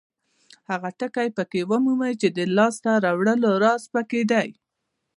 هغه 0.69 0.89
ټکي 0.99 1.27
پکې 1.37 1.61
ومومئ 1.69 2.13
چې 2.21 2.27
د 2.37 2.39
لاسته 2.57 2.91
راوړنو 3.05 3.49
راز 3.63 3.83
پکې 3.93 4.21
دی. 4.31 4.49